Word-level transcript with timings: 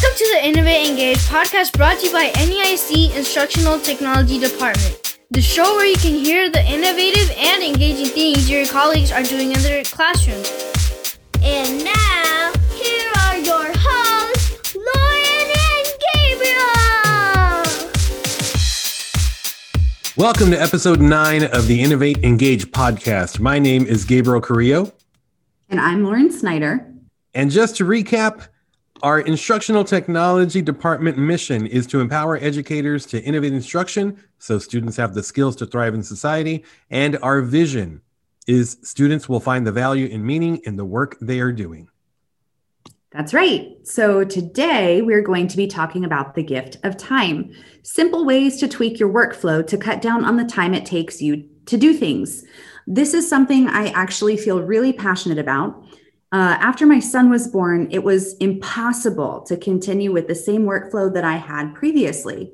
Welcome 0.00 0.16
to 0.16 0.30
the 0.34 0.46
Innovate 0.46 0.88
Engage 0.90 1.18
podcast 1.26 1.76
brought 1.76 1.98
to 1.98 2.06
you 2.06 2.12
by 2.12 2.30
NEISD 2.30 3.16
Instructional 3.16 3.80
Technology 3.80 4.38
Department. 4.38 5.18
The 5.32 5.42
show 5.42 5.74
where 5.74 5.86
you 5.86 5.96
can 5.96 6.14
hear 6.14 6.48
the 6.48 6.64
innovative 6.64 7.28
and 7.36 7.64
engaging 7.64 8.06
things 8.06 8.48
your 8.48 8.64
colleagues 8.68 9.10
are 9.10 9.24
doing 9.24 9.50
in 9.50 9.58
their 9.58 9.82
classrooms. 9.82 11.18
And 11.42 11.82
now, 11.82 12.52
here 12.76 13.10
are 13.24 13.38
your 13.38 13.72
hosts, 13.74 14.76
Lauren 14.76 15.50
and 15.66 15.88
Gabriel. 16.14 17.64
Welcome 20.16 20.52
to 20.52 20.62
episode 20.62 21.00
nine 21.00 21.42
of 21.42 21.66
the 21.66 21.82
Innovate 21.82 22.22
Engage 22.22 22.70
podcast. 22.70 23.40
My 23.40 23.58
name 23.58 23.84
is 23.84 24.04
Gabriel 24.04 24.40
Carrillo. 24.40 24.92
And 25.68 25.80
I'm 25.80 26.04
Lauren 26.04 26.30
Snyder. 26.30 26.86
And 27.34 27.50
just 27.50 27.74
to 27.78 27.84
recap, 27.84 28.46
our 29.02 29.20
instructional 29.20 29.84
technology 29.84 30.60
department 30.60 31.18
mission 31.18 31.66
is 31.66 31.86
to 31.88 32.00
empower 32.00 32.36
educators 32.36 33.06
to 33.06 33.22
innovate 33.22 33.52
instruction 33.52 34.22
so 34.38 34.58
students 34.58 34.96
have 34.96 35.14
the 35.14 35.22
skills 35.22 35.54
to 35.56 35.66
thrive 35.66 35.94
in 35.94 36.02
society. 36.02 36.64
And 36.90 37.16
our 37.22 37.40
vision 37.40 38.02
is 38.46 38.78
students 38.82 39.28
will 39.28 39.40
find 39.40 39.66
the 39.66 39.72
value 39.72 40.08
and 40.12 40.24
meaning 40.24 40.60
in 40.64 40.76
the 40.76 40.84
work 40.84 41.16
they 41.20 41.40
are 41.40 41.52
doing. 41.52 41.88
That's 43.12 43.32
right. 43.32 43.76
So 43.84 44.24
today 44.24 45.00
we're 45.00 45.22
going 45.22 45.48
to 45.48 45.56
be 45.56 45.66
talking 45.66 46.04
about 46.04 46.34
the 46.34 46.42
gift 46.42 46.76
of 46.82 46.96
time 46.96 47.52
simple 47.82 48.24
ways 48.24 48.58
to 48.60 48.68
tweak 48.68 48.98
your 48.98 49.12
workflow 49.12 49.66
to 49.66 49.78
cut 49.78 50.02
down 50.02 50.24
on 50.24 50.36
the 50.36 50.44
time 50.44 50.74
it 50.74 50.84
takes 50.84 51.22
you 51.22 51.48
to 51.66 51.76
do 51.76 51.94
things. 51.94 52.44
This 52.86 53.14
is 53.14 53.28
something 53.28 53.68
I 53.68 53.88
actually 53.88 54.36
feel 54.36 54.62
really 54.62 54.92
passionate 54.92 55.38
about. 55.38 55.84
Uh, 56.30 56.56
after 56.60 56.86
my 56.86 57.00
son 57.00 57.30
was 57.30 57.48
born, 57.48 57.88
it 57.90 58.04
was 58.04 58.36
impossible 58.36 59.40
to 59.42 59.56
continue 59.56 60.12
with 60.12 60.28
the 60.28 60.34
same 60.34 60.64
workflow 60.64 61.12
that 61.12 61.24
I 61.24 61.36
had 61.36 61.74
previously. 61.74 62.52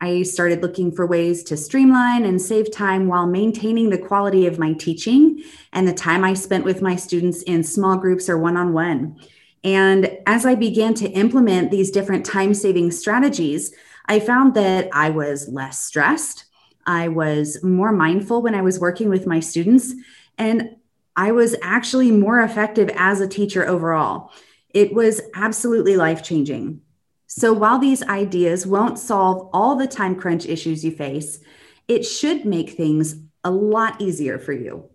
I 0.00 0.22
started 0.22 0.60
looking 0.60 0.92
for 0.92 1.06
ways 1.06 1.42
to 1.44 1.56
streamline 1.56 2.26
and 2.26 2.40
save 2.40 2.70
time 2.70 3.06
while 3.06 3.26
maintaining 3.26 3.88
the 3.88 3.98
quality 3.98 4.46
of 4.46 4.58
my 4.58 4.74
teaching 4.74 5.42
and 5.72 5.88
the 5.88 5.94
time 5.94 6.22
I 6.22 6.34
spent 6.34 6.66
with 6.66 6.82
my 6.82 6.96
students 6.96 7.42
in 7.42 7.62
small 7.62 7.96
groups 7.96 8.28
or 8.28 8.36
one 8.36 8.58
on 8.58 8.74
one. 8.74 9.16
And 9.64 10.18
as 10.26 10.44
I 10.44 10.54
began 10.54 10.92
to 10.94 11.10
implement 11.10 11.70
these 11.70 11.90
different 11.90 12.26
time 12.26 12.52
saving 12.52 12.90
strategies, 12.90 13.74
I 14.06 14.20
found 14.20 14.54
that 14.54 14.90
I 14.92 15.08
was 15.08 15.48
less 15.48 15.82
stressed. 15.82 16.44
I 16.86 17.08
was 17.08 17.62
more 17.64 17.90
mindful 17.90 18.42
when 18.42 18.54
I 18.54 18.60
was 18.60 18.78
working 18.78 19.08
with 19.08 19.26
my 19.26 19.40
students. 19.40 19.94
And 20.36 20.76
I 21.16 21.32
was 21.32 21.56
actually 21.62 22.10
more 22.10 22.40
effective 22.40 22.90
as 22.94 23.20
a 23.20 23.28
teacher 23.28 23.66
overall. 23.66 24.30
It 24.70 24.92
was 24.92 25.22
absolutely 25.34 25.96
life 25.96 26.22
changing. 26.22 26.82
So, 27.26 27.52
while 27.52 27.78
these 27.78 28.02
ideas 28.04 28.66
won't 28.66 28.98
solve 28.98 29.48
all 29.52 29.76
the 29.76 29.86
time 29.86 30.14
crunch 30.14 30.46
issues 30.46 30.84
you 30.84 30.92
face, 30.92 31.40
it 31.88 32.04
should 32.04 32.44
make 32.44 32.70
things 32.70 33.16
a 33.42 33.50
lot 33.50 34.00
easier 34.00 34.38
for 34.38 34.52
you. 34.52 34.88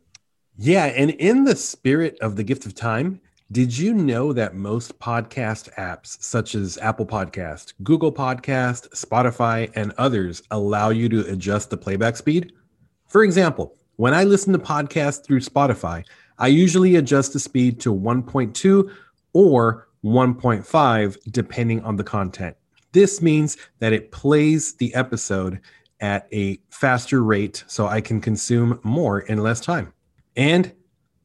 Yeah. 0.57 0.85
And 0.85 1.11
in 1.11 1.43
the 1.43 1.55
spirit 1.55 2.17
of 2.21 2.35
the 2.35 2.43
gift 2.43 2.65
of 2.65 2.75
time, 2.75 3.19
did 3.51 3.77
you 3.77 3.93
know 3.93 4.31
that 4.31 4.55
most 4.55 4.97
podcast 4.99 5.73
apps, 5.73 6.21
such 6.21 6.55
as 6.55 6.77
Apple 6.77 7.05
Podcast, 7.05 7.73
Google 7.83 8.13
Podcast, 8.13 8.89
Spotify, 8.89 9.71
and 9.75 9.91
others, 9.97 10.41
allow 10.51 10.89
you 10.89 11.09
to 11.09 11.25
adjust 11.29 11.69
the 11.69 11.77
playback 11.77 12.15
speed? 12.15 12.53
For 13.07 13.23
example, 13.23 13.75
when 14.01 14.15
I 14.15 14.23
listen 14.23 14.51
to 14.53 14.57
podcasts 14.57 15.23
through 15.23 15.41
Spotify, 15.41 16.03
I 16.39 16.47
usually 16.47 16.95
adjust 16.95 17.33
the 17.33 17.39
speed 17.39 17.79
to 17.81 17.93
1.2 17.93 18.91
or 19.33 19.89
1.5, 20.03 21.17
depending 21.29 21.83
on 21.83 21.97
the 21.97 22.03
content. 22.03 22.57
This 22.93 23.21
means 23.21 23.57
that 23.77 23.93
it 23.93 24.11
plays 24.11 24.73
the 24.73 24.91
episode 24.95 25.59
at 25.99 26.27
a 26.33 26.59
faster 26.71 27.23
rate 27.23 27.63
so 27.67 27.85
I 27.85 28.01
can 28.01 28.19
consume 28.19 28.79
more 28.81 29.19
in 29.19 29.37
less 29.37 29.61
time. 29.61 29.93
And 30.35 30.73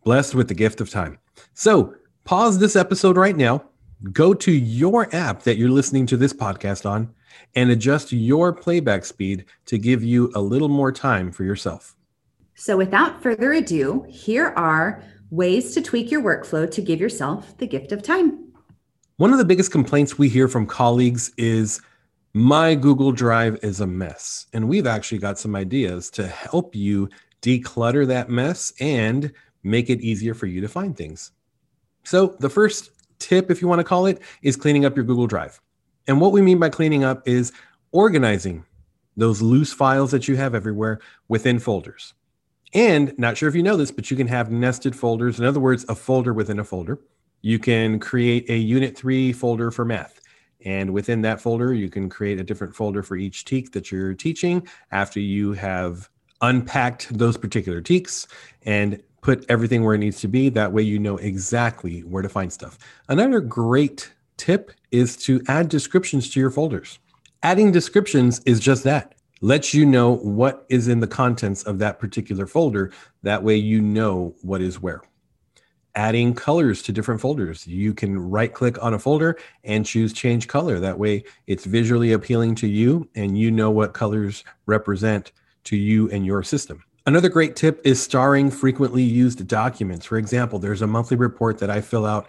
blessed 0.05 0.35
with 0.35 0.49
the 0.49 0.55
gift 0.55 0.83
of 0.83 0.91
time. 0.91 1.19
So, 1.55 1.95
pause 2.25 2.59
this 2.59 2.77
episode 2.77 3.17
right 3.17 3.39
now, 3.39 3.65
go 4.13 4.35
to 4.35 4.53
your 4.53 5.09
app 5.17 5.45
that 5.45 5.57
you're 5.57 5.71
listening 5.71 6.05
to 6.09 6.19
this 6.19 6.35
podcast 6.35 6.85
on, 6.85 7.09
and 7.55 7.71
adjust 7.71 8.13
your 8.13 8.53
playback 8.53 9.07
speed 9.07 9.47
to 9.65 9.79
give 9.79 10.05
you 10.05 10.31
a 10.35 10.43
little 10.43 10.69
more 10.69 10.93
time 10.93 11.33
for 11.33 11.43
yourself. 11.43 11.96
So, 12.59 12.79
without 12.79 13.23
further 13.23 13.53
ado, 13.53 14.07
here 14.09 14.47
are 14.57 15.03
ways 15.31 15.75
to 15.75 15.83
tweak 15.83 16.11
your 16.11 16.23
workflow 16.23 16.69
to 16.71 16.81
give 16.81 16.99
yourself 16.99 17.55
the 17.59 17.67
gift 17.67 17.93
of 17.93 18.03
time. 18.03 18.51
One 19.19 19.31
of 19.31 19.39
the 19.39 19.45
biggest 19.45 19.71
complaints 19.71 20.17
we 20.17 20.31
hear 20.31 20.49
from 20.49 20.67
colleagues 20.67 21.31
is 21.37 21.83
my 22.33 22.75
Google 22.75 23.13
Drive 23.13 23.59
is 23.63 23.81
a 23.81 23.87
mess. 23.87 24.47
And 24.55 24.69
we've 24.69 24.87
actually 24.87 25.19
got 25.19 25.39
some 25.39 25.55
ideas 25.55 26.09
to 26.13 26.27
help 26.27 26.75
you 26.75 27.11
declutter 27.43 28.07
that 28.07 28.31
mess 28.31 28.73
and 28.81 29.31
make 29.63 29.91
it 29.91 30.01
easier 30.01 30.33
for 30.33 30.47
you 30.47 30.63
to 30.63 30.69
find 30.69 30.97
things. 30.97 31.33
So, 32.05 32.37
the 32.39 32.49
first 32.51 32.91
tip, 33.19 33.51
if 33.51 33.61
you 33.61 33.69
want 33.69 33.81
to 33.81 33.85
call 33.85 34.07
it, 34.07 34.23
is 34.41 34.57
cleaning 34.57 34.87
up 34.87 34.97
your 34.97 35.05
Google 35.05 35.27
Drive. 35.27 35.61
And 36.09 36.23
what 36.23 36.33
we 36.33 36.41
mean 36.41 36.59
by 36.59 36.71
cleaning 36.71 37.05
up 37.05 37.29
is 37.29 37.53
organizing 37.93 38.65
those 39.15 39.43
loose 39.43 39.75
files 39.75 40.11
that 40.13 40.27
you 40.27 40.37
have 40.37 40.55
everywhere 40.55 41.01
within 41.29 41.59
folders. 41.59 42.15
And 42.75 43.17
not 43.19 43.37
sure 43.37 43.49
if 43.49 43.55
you 43.55 43.63
know 43.63 43.77
this, 43.77 43.91
but 43.91 44.11
you 44.11 44.17
can 44.17 44.27
have 44.27 44.51
nested 44.51 44.95
folders. 44.95 45.39
In 45.39 45.47
other 45.47 45.61
words, 45.61 45.85
a 45.89 45.95
folder 45.95 46.33
within 46.33 46.59
a 46.59 46.65
folder. 46.65 46.99
You 47.43 47.59
can 47.59 47.99
create 47.99 48.49
a 48.51 48.57
Unit 48.57 48.97
3 48.97 49.33
folder 49.33 49.71
for 49.71 49.85
math. 49.85 50.21
And 50.65 50.93
within 50.93 51.23
that 51.23 51.41
folder, 51.41 51.73
you 51.73 51.89
can 51.89 52.09
create 52.09 52.41
a 52.41 52.45
different 52.45 52.75
folder 52.75 53.03
for 53.03 53.17
each 53.17 53.45
TEK 53.45 53.73
that 53.73 53.93
you're 53.93 54.15
teaching 54.15 54.67
after 54.91 55.21
you 55.21 55.53
have 55.53 56.09
unpacked 56.41 57.17
those 57.17 57.37
particular 57.37 57.81
TEKs 57.81 58.27
and 58.63 59.01
put 59.23 59.45
everything 59.49 59.85
where 59.85 59.95
it 59.95 59.99
needs 59.99 60.21
to 60.21 60.29
be. 60.29 60.49
That 60.49 60.73
way, 60.73 60.83
you 60.83 60.99
know 60.99 61.19
exactly 61.19 62.01
where 62.01 62.23
to 62.23 62.29
find 62.29 62.53
stuff. 62.53 62.79
Another 63.09 63.41
great 63.41 64.13
tip 64.37 64.73
is 64.91 65.17
to 65.19 65.41
add 65.49 65.69
descriptions 65.69 66.31
to 66.31 66.41
your 66.41 66.51
folders. 66.51 66.99
Adding 67.43 67.71
descriptions 67.73 68.41
is 68.47 68.61
just 68.61 68.85
that 68.85 69.16
lets 69.41 69.75
you 69.75 69.85
know 69.85 70.17
what 70.17 70.65
is 70.69 70.89
in 70.89 71.01
the 71.01 71.07
contents 71.07 71.63
of 71.65 71.79
that 71.79 71.99
particular 71.99 72.47
folder. 72.47 72.93
That 73.23 73.43
way, 73.43 73.57
you 73.57 73.81
know 73.81 74.35
what 74.43 74.63
is 74.63 74.81
where. 74.81 75.03
Adding 75.95 76.35
colors 76.35 76.83
to 76.83 76.93
different 76.93 77.21
folders. 77.21 77.67
You 77.67 77.95
can 77.95 78.19
right 78.19 78.53
click 78.53 78.83
on 78.83 78.95
a 78.95 78.99
folder 78.99 79.39
and 79.65 79.87
choose 79.87 80.13
change 80.13 80.47
color. 80.47 80.79
That 80.79 80.99
way, 80.99 81.25
it's 81.47 81.65
visually 81.65 82.13
appealing 82.13 82.55
to 82.57 82.67
you 82.67 83.09
and 83.15 83.39
you 83.39 83.51
know 83.51 83.71
what 83.71 83.95
colors 83.95 84.45
represent 84.67 85.33
to 85.65 85.77
you 85.77 86.11
and 86.11 86.25
your 86.27 86.43
system. 86.43 86.83
Another 87.07 87.29
great 87.29 87.55
tip 87.55 87.81
is 87.85 88.03
starring 88.03 88.51
frequently 88.51 89.03
used 89.03 89.47
documents. 89.47 90.05
For 90.05 90.19
example, 90.19 90.59
there's 90.59 90.83
a 90.83 90.87
monthly 90.87 91.17
report 91.17 91.59
that 91.59 91.71
I 91.71 91.81
fill 91.81 92.05
out 92.05 92.29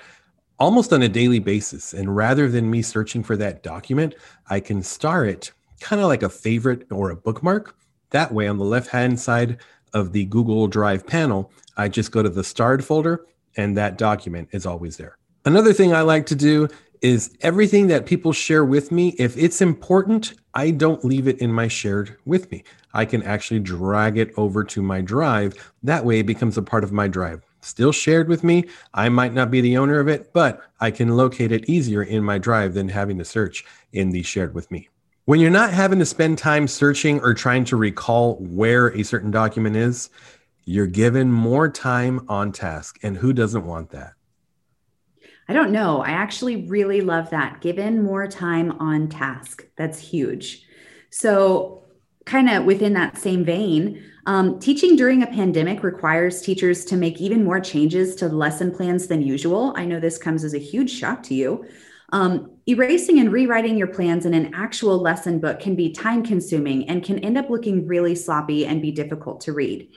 almost 0.59 0.93
on 0.93 1.01
a 1.01 1.09
daily 1.09 1.39
basis. 1.39 1.93
And 1.93 2.15
rather 2.15 2.47
than 2.47 2.69
me 2.69 2.81
searching 2.81 3.23
for 3.23 3.35
that 3.37 3.63
document, 3.63 4.15
I 4.47 4.59
can 4.59 4.83
star 4.83 5.25
it 5.25 5.51
kind 5.79 6.01
of 6.01 6.07
like 6.07 6.23
a 6.23 6.29
favorite 6.29 6.87
or 6.91 7.09
a 7.11 7.15
bookmark. 7.15 7.75
That 8.11 8.33
way, 8.33 8.47
on 8.47 8.57
the 8.57 8.65
left 8.65 8.89
hand 8.89 9.19
side 9.19 9.57
of 9.93 10.11
the 10.11 10.25
Google 10.25 10.67
Drive 10.67 11.05
panel, 11.05 11.51
I 11.75 11.89
just 11.89 12.11
go 12.11 12.23
to 12.23 12.29
the 12.29 12.43
starred 12.43 12.83
folder 12.83 13.25
and 13.55 13.75
that 13.77 13.97
document 13.97 14.49
is 14.51 14.65
always 14.65 14.97
there. 14.97 15.17
Another 15.45 15.73
thing 15.73 15.93
I 15.93 16.01
like 16.01 16.25
to 16.27 16.35
do 16.35 16.67
is 17.01 17.35
everything 17.41 17.87
that 17.87 18.05
people 18.05 18.33
share 18.33 18.65
with 18.65 18.91
me, 18.91 19.09
if 19.19 19.37
it's 19.37 19.61
important, 19.61 20.33
I 20.53 20.71
don't 20.71 21.05
leave 21.05 21.27
it 21.27 21.39
in 21.39 21.51
my 21.51 21.67
shared 21.67 22.17
with 22.25 22.51
me. 22.51 22.63
I 22.93 23.05
can 23.05 23.21
actually 23.23 23.59
drag 23.59 24.17
it 24.17 24.33
over 24.37 24.63
to 24.63 24.81
my 24.81 25.01
drive. 25.01 25.53
That 25.83 26.03
way, 26.03 26.19
it 26.19 26.25
becomes 26.25 26.57
a 26.57 26.63
part 26.63 26.83
of 26.83 26.91
my 26.91 27.07
drive. 27.07 27.43
Still 27.61 27.91
shared 27.91 28.27
with 28.27 28.43
me. 28.43 28.65
I 28.93 29.09
might 29.09 29.33
not 29.33 29.51
be 29.51 29.61
the 29.61 29.77
owner 29.77 29.99
of 29.99 30.07
it, 30.07 30.33
but 30.33 30.61
I 30.79 30.89
can 30.89 31.15
locate 31.15 31.51
it 31.51 31.69
easier 31.69 32.01
in 32.01 32.23
my 32.23 32.37
drive 32.37 32.73
than 32.73 32.89
having 32.89 33.17
to 33.19 33.25
search 33.25 33.65
in 33.93 34.09
the 34.09 34.23
shared 34.23 34.53
with 34.53 34.71
me. 34.71 34.89
When 35.27 35.41
you're 35.41 35.49
not 35.49 35.73
having 35.73 35.99
to 35.99 36.05
spend 36.05 36.37
time 36.37 36.69
searching 36.69 37.19
or 37.19 37.33
trying 37.33 37.65
to 37.65 37.75
recall 37.75 38.37
where 38.37 38.95
a 38.95 39.03
certain 39.03 39.29
document 39.29 39.75
is, 39.75 40.09
you're 40.63 40.87
given 40.87 41.33
more 41.33 41.67
time 41.67 42.25
on 42.29 42.53
task. 42.53 42.97
And 43.03 43.17
who 43.17 43.33
doesn't 43.33 43.65
want 43.65 43.89
that? 43.89 44.13
I 45.49 45.53
don't 45.53 45.73
know. 45.73 45.99
I 45.99 46.11
actually 46.11 46.67
really 46.67 47.01
love 47.01 47.29
that. 47.31 47.59
Given 47.59 48.01
more 48.01 48.25
time 48.27 48.71
on 48.79 49.09
task. 49.09 49.67
That's 49.75 49.99
huge. 49.99 50.65
So, 51.09 51.83
kind 52.23 52.49
of 52.49 52.63
within 52.63 52.93
that 52.93 53.17
same 53.17 53.43
vein, 53.43 54.01
um, 54.27 54.61
teaching 54.61 54.95
during 54.95 55.23
a 55.23 55.27
pandemic 55.27 55.83
requires 55.83 56.41
teachers 56.41 56.85
to 56.85 56.95
make 56.95 57.19
even 57.19 57.43
more 57.43 57.59
changes 57.59 58.15
to 58.15 58.29
lesson 58.29 58.71
plans 58.73 59.07
than 59.07 59.21
usual. 59.21 59.73
I 59.75 59.83
know 59.83 59.99
this 59.99 60.17
comes 60.17 60.45
as 60.45 60.53
a 60.53 60.57
huge 60.57 60.89
shock 60.89 61.21
to 61.23 61.35
you. 61.35 61.65
Um, 62.13 62.56
erasing 62.67 63.19
and 63.19 63.31
rewriting 63.31 63.77
your 63.77 63.87
plans 63.87 64.25
in 64.25 64.33
an 64.33 64.53
actual 64.53 64.97
lesson 64.97 65.39
book 65.39 65.59
can 65.59 65.75
be 65.75 65.91
time 65.91 66.23
consuming 66.23 66.87
and 66.89 67.03
can 67.03 67.19
end 67.19 67.37
up 67.37 67.49
looking 67.49 67.87
really 67.87 68.13
sloppy 68.13 68.65
and 68.65 68.81
be 68.81 68.91
difficult 68.91 69.41
to 69.41 69.53
read, 69.53 69.89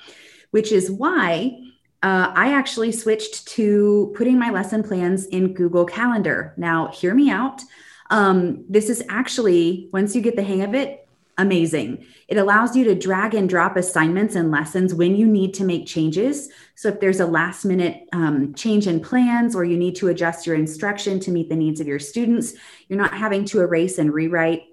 which 0.53 0.71
is 0.71 0.91
why 0.91 1.59
uh, 2.03 2.33
I 2.35 2.55
actually 2.55 2.93
switched 2.93 3.49
to 3.49 4.13
putting 4.17 4.39
my 4.39 4.51
lesson 4.51 4.83
plans 4.83 5.27
in 5.27 5.53
Google 5.53 5.85
Calendar. 5.85 6.55
Now, 6.57 6.89
hear 6.89 7.15
me 7.15 7.31
out. 7.31 7.61
Um, 8.09 8.65
this 8.69 8.89
is 8.89 9.05
actually, 9.09 9.89
once 9.93 10.15
you 10.15 10.23
get 10.23 10.37
the 10.37 10.43
hang 10.43 10.63
of 10.63 10.75
it, 10.75 11.00
amazing. 11.39 12.05
It 12.29 12.37
allows 12.37 12.77
you 12.77 12.85
to 12.85 12.95
drag 12.95 13.35
and 13.35 13.49
drop 13.49 13.77
assignments 13.77 14.35
and 14.35 14.51
lessons 14.51 14.95
when 14.95 15.17
you 15.17 15.27
need 15.27 15.55
to 15.55 15.65
make 15.65 15.87
changes. 15.87 16.49
So, 16.75 16.89
if 16.89 17.01
there's 17.01 17.21
a 17.21 17.27
last 17.27 17.65
minute 17.65 18.09
um, 18.13 18.55
change 18.55 18.87
in 18.87 19.01
plans 19.01 19.55
or 19.55 19.65
you 19.65 19.77
need 19.77 19.97
to 19.97 20.09
adjust 20.09 20.47
your 20.47 20.57
instruction 20.57 21.21
to 21.21 21.31
meet 21.31 21.49
the 21.49 21.57
needs 21.57 21.81
of 21.81 21.87
your 21.87 21.99
students, 21.99 22.55
you're 22.89 22.99
not 22.99 23.15
having 23.15 23.45
to 23.47 23.61
erase 23.61 23.99
and 23.99 24.13
rewrite. 24.13 24.65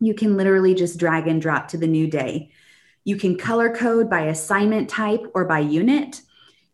You 0.00 0.14
can 0.14 0.36
literally 0.36 0.74
just 0.74 0.98
drag 0.98 1.26
and 1.26 1.40
drop 1.42 1.68
to 1.68 1.76
the 1.76 1.86
new 1.86 2.08
day. 2.08 2.50
You 3.04 3.16
can 3.16 3.38
color 3.38 3.74
code 3.74 4.10
by 4.10 4.22
assignment 4.22 4.90
type 4.90 5.30
or 5.34 5.44
by 5.44 5.60
unit. 5.60 6.20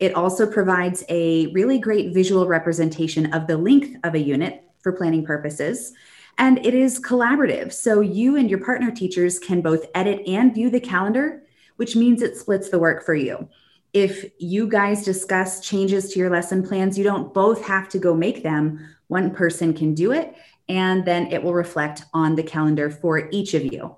It 0.01 0.15
also 0.15 0.51
provides 0.51 1.05
a 1.09 1.47
really 1.49 1.79
great 1.79 2.13
visual 2.13 2.47
representation 2.47 3.33
of 3.33 3.47
the 3.47 3.57
length 3.57 3.97
of 4.03 4.15
a 4.15 4.19
unit 4.19 4.65
for 4.81 4.93
planning 4.93 5.25
purposes. 5.25 5.93
And 6.39 6.65
it 6.65 6.75
is 6.75 7.01
collaborative. 7.01 7.73
So 7.73 8.01
you 8.01 8.37
and 8.37 8.51
your 8.51 8.65
partner 8.65 8.91
teachers 8.91 9.39
can 9.39 9.61
both 9.61 9.87
edit 9.95 10.27
and 10.27 10.55
view 10.55 10.71
the 10.71 10.81
calendar, 10.81 11.43
which 11.77 11.97
means 11.97 12.23
it 12.23 12.37
splits 12.37 12.71
the 12.71 12.79
work 12.79 13.05
for 13.05 13.15
you. 13.15 13.49
If 13.93 14.25
you 14.39 14.69
guys 14.69 15.05
discuss 15.05 15.61
changes 15.61 16.11
to 16.11 16.19
your 16.19 16.31
lesson 16.31 16.67
plans, 16.67 16.99
you 16.99 17.05
don't 17.05 17.33
both 17.33 17.65
have 17.65 17.89
to 17.91 17.99
go 17.99 18.15
make 18.15 18.43
them. 18.43 18.85
One 19.07 19.33
person 19.33 19.73
can 19.73 19.95
do 19.95 20.11
it, 20.11 20.35
and 20.69 21.05
then 21.05 21.31
it 21.31 21.43
will 21.43 21.55
reflect 21.55 22.03
on 22.13 22.35
the 22.35 22.43
calendar 22.43 22.91
for 22.91 23.29
each 23.31 23.55
of 23.55 23.65
you. 23.65 23.97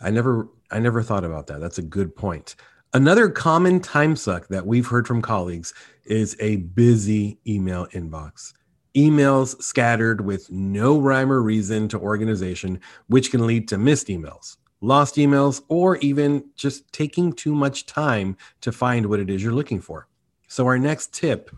I 0.00 0.10
never 0.10 0.48
I 0.70 0.78
never 0.78 1.02
thought 1.02 1.24
about 1.24 1.46
that. 1.48 1.60
That's 1.60 1.78
a 1.78 1.82
good 1.82 2.16
point. 2.16 2.56
Another 2.94 3.28
common 3.28 3.80
time 3.80 4.16
suck 4.16 4.48
that 4.48 4.66
we've 4.66 4.86
heard 4.86 5.06
from 5.06 5.20
colleagues 5.20 5.74
is 6.06 6.34
a 6.40 6.56
busy 6.56 7.38
email 7.46 7.86
inbox. 7.88 8.54
Emails 8.98 9.62
scattered 9.62 10.20
with 10.22 10.50
no 10.50 10.98
rhyme 10.98 11.30
or 11.30 11.40
reason 11.40 11.86
to 11.86 11.98
organization, 12.00 12.80
which 13.06 13.30
can 13.30 13.46
lead 13.46 13.68
to 13.68 13.78
missed 13.78 14.08
emails, 14.08 14.56
lost 14.80 15.14
emails, 15.14 15.62
or 15.68 15.98
even 15.98 16.44
just 16.56 16.92
taking 16.92 17.32
too 17.32 17.54
much 17.54 17.86
time 17.86 18.36
to 18.60 18.72
find 18.72 19.06
what 19.06 19.20
it 19.20 19.30
is 19.30 19.40
you're 19.40 19.52
looking 19.52 19.80
for. 19.80 20.08
So, 20.48 20.66
our 20.66 20.80
next 20.80 21.14
tip 21.14 21.54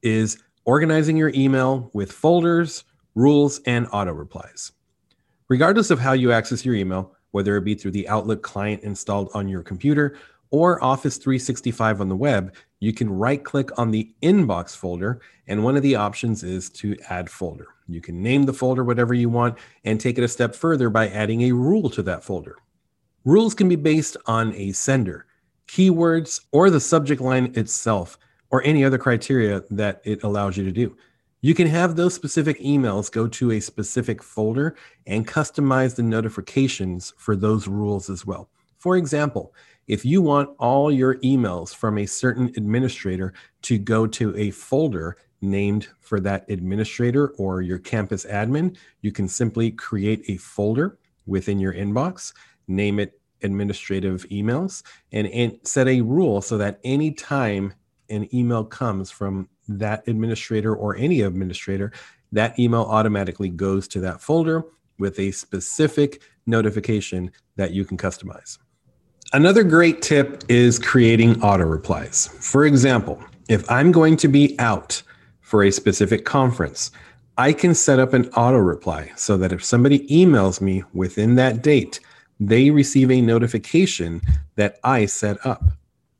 is 0.00 0.38
organizing 0.64 1.18
your 1.18 1.32
email 1.34 1.90
with 1.92 2.10
folders, 2.10 2.84
rules, 3.14 3.60
and 3.66 3.86
auto 3.92 4.12
replies. 4.12 4.72
Regardless 5.48 5.90
of 5.90 5.98
how 5.98 6.14
you 6.14 6.32
access 6.32 6.64
your 6.64 6.76
email, 6.76 7.14
whether 7.32 7.58
it 7.58 7.64
be 7.64 7.74
through 7.74 7.90
the 7.90 8.08
Outlook 8.08 8.42
client 8.42 8.82
installed 8.84 9.28
on 9.34 9.48
your 9.48 9.62
computer 9.62 10.16
or 10.50 10.82
Office 10.82 11.18
365 11.18 12.00
on 12.00 12.08
the 12.08 12.16
web, 12.16 12.54
you 12.80 12.92
can 12.94 13.10
right 13.10 13.44
click 13.44 13.78
on 13.78 13.90
the 13.90 14.12
inbox 14.22 14.74
folder, 14.74 15.20
and 15.46 15.62
one 15.62 15.76
of 15.76 15.82
the 15.82 15.94
options 15.94 16.42
is 16.42 16.70
to 16.70 16.96
add 17.10 17.30
folder. 17.30 17.68
You 17.86 18.00
can 18.00 18.22
name 18.22 18.44
the 18.44 18.52
folder 18.52 18.84
whatever 18.84 19.14
you 19.14 19.28
want 19.28 19.58
and 19.84 20.00
take 20.00 20.16
it 20.16 20.24
a 20.24 20.28
step 20.28 20.54
further 20.54 20.88
by 20.88 21.08
adding 21.08 21.42
a 21.42 21.52
rule 21.52 21.90
to 21.90 22.02
that 22.02 22.24
folder. 22.24 22.56
Rules 23.24 23.54
can 23.54 23.68
be 23.68 23.76
based 23.76 24.16
on 24.26 24.54
a 24.54 24.72
sender, 24.72 25.26
keywords, 25.68 26.40
or 26.52 26.70
the 26.70 26.80
subject 26.80 27.20
line 27.20 27.52
itself, 27.54 28.18
or 28.50 28.62
any 28.64 28.82
other 28.82 28.98
criteria 28.98 29.62
that 29.70 30.00
it 30.04 30.22
allows 30.22 30.56
you 30.56 30.64
to 30.64 30.72
do. 30.72 30.96
You 31.42 31.54
can 31.54 31.66
have 31.66 31.96
those 31.96 32.14
specific 32.14 32.60
emails 32.60 33.12
go 33.12 33.26
to 33.28 33.52
a 33.52 33.60
specific 33.60 34.22
folder 34.22 34.76
and 35.06 35.26
customize 35.28 35.96
the 35.96 36.02
notifications 36.02 37.12
for 37.16 37.36
those 37.36 37.68
rules 37.68 38.10
as 38.10 38.26
well. 38.26 38.48
For 38.80 38.96
example, 38.96 39.54
if 39.86 40.06
you 40.06 40.22
want 40.22 40.50
all 40.58 40.90
your 40.90 41.16
emails 41.16 41.74
from 41.74 41.98
a 41.98 42.06
certain 42.06 42.46
administrator 42.56 43.34
to 43.62 43.76
go 43.76 44.06
to 44.06 44.34
a 44.36 44.50
folder 44.50 45.18
named 45.42 45.88
for 46.00 46.18
that 46.20 46.48
administrator 46.48 47.28
or 47.36 47.60
your 47.60 47.78
campus 47.78 48.24
admin, 48.24 48.76
you 49.02 49.12
can 49.12 49.28
simply 49.28 49.70
create 49.70 50.24
a 50.28 50.38
folder 50.38 50.98
within 51.26 51.58
your 51.58 51.74
inbox, 51.74 52.32
name 52.68 52.98
it 52.98 53.20
administrative 53.42 54.26
emails, 54.30 54.82
and, 55.12 55.26
and 55.28 55.58
set 55.62 55.86
a 55.86 56.00
rule 56.00 56.40
so 56.40 56.56
that 56.56 56.80
anytime 56.82 57.74
an 58.08 58.34
email 58.34 58.64
comes 58.64 59.10
from 59.10 59.46
that 59.68 60.06
administrator 60.08 60.74
or 60.74 60.96
any 60.96 61.20
administrator, 61.20 61.92
that 62.32 62.58
email 62.58 62.82
automatically 62.82 63.50
goes 63.50 63.86
to 63.88 64.00
that 64.00 64.22
folder 64.22 64.64
with 64.98 65.18
a 65.18 65.30
specific 65.32 66.22
notification 66.46 67.30
that 67.56 67.72
you 67.72 67.84
can 67.84 67.98
customize. 67.98 68.58
Another 69.32 69.62
great 69.62 70.02
tip 70.02 70.42
is 70.48 70.76
creating 70.76 71.40
auto 71.40 71.64
replies. 71.64 72.26
For 72.40 72.66
example, 72.66 73.22
if 73.48 73.68
I'm 73.70 73.92
going 73.92 74.16
to 74.16 74.26
be 74.26 74.58
out 74.58 75.00
for 75.40 75.62
a 75.62 75.70
specific 75.70 76.24
conference, 76.24 76.90
I 77.38 77.52
can 77.52 77.72
set 77.76 78.00
up 78.00 78.12
an 78.12 78.28
auto 78.30 78.58
reply 78.58 79.12
so 79.14 79.36
that 79.36 79.52
if 79.52 79.64
somebody 79.64 80.00
emails 80.08 80.60
me 80.60 80.82
within 80.94 81.36
that 81.36 81.62
date, 81.62 82.00
they 82.40 82.70
receive 82.70 83.08
a 83.08 83.20
notification 83.20 84.20
that 84.56 84.80
I 84.82 85.06
set 85.06 85.46
up. 85.46 85.62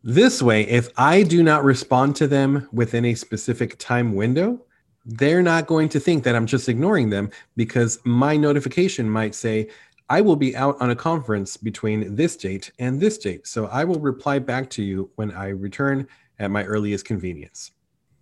This 0.05 0.41
way, 0.41 0.63
if 0.69 0.89
I 0.97 1.25
do 1.25 1.43
not 1.43 1.65
respond 1.65 2.15
to 2.17 2.29
them 2.29 2.69
within 2.73 3.05
a 3.05 3.17
specific 3.17 3.77
time 3.79 4.15
window, 4.15 4.61
they're 5.05 5.43
not 5.43 5.67
going 5.67 5.89
to 5.89 5.99
think 5.99 6.23
that 6.23 6.37
I'm 6.37 6.47
just 6.47 6.69
ignoring 6.69 7.11
them 7.11 7.31
because 7.57 7.99
my 8.05 8.37
notification 8.37 9.11
might 9.11 9.35
say, 9.35 9.69
I 10.11 10.21
will 10.21 10.35
be 10.35 10.57
out 10.57 10.77
on 10.81 10.91
a 10.91 10.97
conference 10.97 11.57
between 11.57 12.17
this 12.17 12.37
date 12.37 12.73
and 12.81 13.01
this 13.01 13.17
date. 13.17 13.47
So 13.47 13.67
I 13.67 13.85
will 13.85 14.01
reply 14.01 14.41
back 14.41 14.69
to 14.71 14.83
you 14.83 15.09
when 15.15 15.31
I 15.31 15.51
return 15.51 16.09
at 16.41 16.51
my 16.51 16.65
earliest 16.65 17.05
convenience. 17.05 17.71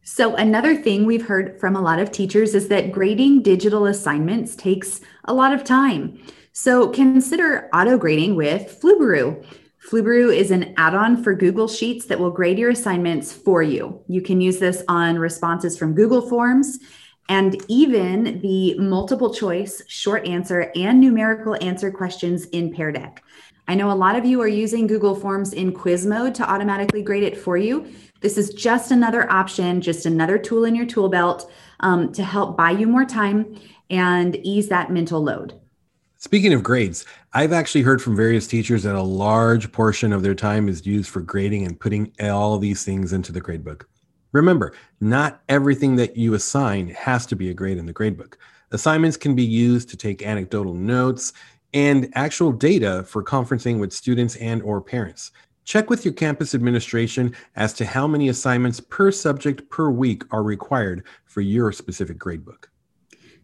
So, 0.02 0.36
another 0.36 0.74
thing 0.74 1.04
we've 1.04 1.26
heard 1.26 1.60
from 1.60 1.76
a 1.76 1.82
lot 1.82 1.98
of 1.98 2.10
teachers 2.10 2.54
is 2.54 2.68
that 2.68 2.92
grading 2.92 3.42
digital 3.42 3.84
assignments 3.84 4.56
takes 4.56 5.02
a 5.24 5.34
lot 5.34 5.52
of 5.52 5.64
time. 5.64 6.18
So, 6.52 6.88
consider 6.88 7.68
auto 7.74 7.98
grading 7.98 8.34
with 8.34 8.80
Flubaroo. 8.80 9.44
Flubaroo 9.90 10.34
is 10.34 10.50
an 10.50 10.72
add 10.78 10.94
on 10.94 11.22
for 11.22 11.34
Google 11.34 11.68
Sheets 11.68 12.06
that 12.06 12.18
will 12.18 12.30
grade 12.30 12.58
your 12.58 12.70
assignments 12.70 13.34
for 13.34 13.62
you. 13.62 14.02
You 14.08 14.22
can 14.22 14.40
use 14.40 14.58
this 14.58 14.82
on 14.88 15.18
responses 15.18 15.76
from 15.76 15.94
Google 15.94 16.22
Forms 16.22 16.78
and 17.28 17.62
even 17.68 18.40
the 18.40 18.78
multiple 18.78 19.32
choice, 19.32 19.82
short 19.86 20.26
answer, 20.26 20.72
and 20.74 21.00
numerical 21.00 21.56
answer 21.60 21.90
questions 21.90 22.46
in 22.46 22.72
Pear 22.72 22.92
Deck. 22.92 23.22
I 23.66 23.74
know 23.74 23.90
a 23.90 23.92
lot 23.92 24.16
of 24.16 24.24
you 24.24 24.40
are 24.40 24.48
using 24.48 24.86
Google 24.86 25.14
Forms 25.14 25.52
in 25.52 25.72
quiz 25.72 26.06
mode 26.06 26.34
to 26.36 26.50
automatically 26.50 27.02
grade 27.02 27.22
it 27.22 27.36
for 27.36 27.58
you. 27.58 27.86
This 28.20 28.38
is 28.38 28.50
just 28.50 28.90
another 28.90 29.30
option, 29.30 29.82
just 29.82 30.06
another 30.06 30.38
tool 30.38 30.64
in 30.64 30.74
your 30.74 30.86
tool 30.86 31.10
belt 31.10 31.50
um, 31.80 32.10
to 32.12 32.24
help 32.24 32.56
buy 32.56 32.70
you 32.70 32.86
more 32.86 33.04
time 33.04 33.60
and 33.90 34.36
ease 34.36 34.68
that 34.68 34.90
mental 34.90 35.22
load. 35.22 35.60
Speaking 36.16 36.52
of 36.52 36.62
grades, 36.62 37.04
I've 37.32 37.52
actually 37.52 37.82
heard 37.82 38.02
from 38.02 38.16
various 38.16 38.46
teachers 38.46 38.82
that 38.82 38.96
a 38.96 39.02
large 39.02 39.70
portion 39.70 40.12
of 40.12 40.22
their 40.22 40.34
time 40.34 40.68
is 40.68 40.84
used 40.84 41.10
for 41.10 41.20
grading 41.20 41.64
and 41.64 41.78
putting 41.78 42.12
all 42.20 42.58
these 42.58 42.84
things 42.84 43.12
into 43.12 43.30
the 43.32 43.40
gradebook. 43.40 43.82
Remember, 44.32 44.74
not 45.00 45.42
everything 45.48 45.96
that 45.96 46.16
you 46.16 46.34
assign 46.34 46.88
has 46.88 47.24
to 47.26 47.36
be 47.36 47.48
a 47.48 47.54
grade 47.54 47.78
in 47.78 47.86
the 47.86 47.94
gradebook. 47.94 48.34
Assignments 48.72 49.16
can 49.16 49.34
be 49.34 49.44
used 49.44 49.88
to 49.88 49.96
take 49.96 50.22
anecdotal 50.22 50.74
notes 50.74 51.32
and 51.72 52.10
actual 52.14 52.52
data 52.52 53.04
for 53.04 53.22
conferencing 53.24 53.80
with 53.80 53.92
students 53.92 54.36
and 54.36 54.62
or 54.62 54.80
parents. 54.80 55.30
Check 55.64 55.90
with 55.90 56.04
your 56.04 56.14
campus 56.14 56.54
administration 56.54 57.34
as 57.56 57.72
to 57.74 57.86
how 57.86 58.06
many 58.06 58.28
assignments 58.28 58.80
per 58.80 59.10
subject 59.10 59.68
per 59.70 59.90
week 59.90 60.22
are 60.30 60.42
required 60.42 61.04
for 61.26 61.40
your 61.40 61.72
specific 61.72 62.18
gradebook. 62.18 62.64